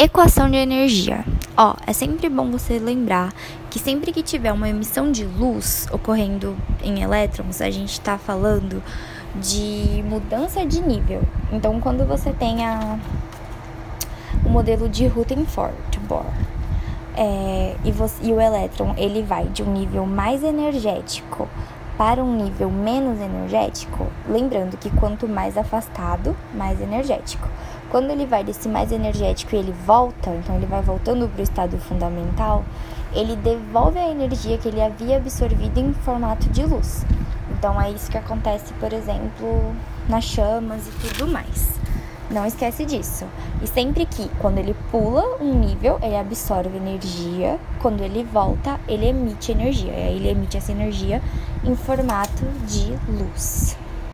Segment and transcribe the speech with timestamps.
[0.00, 1.24] Equação de energia.
[1.56, 3.32] Ó, é sempre bom você lembrar
[3.68, 8.80] que sempre que tiver uma emissão de luz ocorrendo em elétrons, a gente está falando
[9.34, 11.22] de mudança de nível.
[11.50, 12.96] Então, quando você tem a,
[14.46, 16.26] o modelo de Rutherford Bohr
[17.16, 21.48] é, e, você, e o elétron ele vai de um nível mais energético
[21.96, 27.48] para um nível menos energético, lembrando que quanto mais afastado, mais energético.
[27.90, 31.42] Quando ele vai desse mais energético e ele volta, então ele vai voltando para o
[31.42, 32.64] estado fundamental,
[33.14, 37.06] ele devolve a energia que ele havia absorvido em formato de luz.
[37.50, 39.74] Então é isso que acontece, por exemplo,
[40.08, 41.78] nas chamas e tudo mais.
[42.30, 43.24] Não esquece disso.
[43.62, 47.58] E sempre que, quando ele pula um nível, ele absorve energia.
[47.80, 49.92] Quando ele volta, ele emite energia.
[49.92, 51.22] E aí ele emite essa energia
[51.64, 53.78] em formato de luz.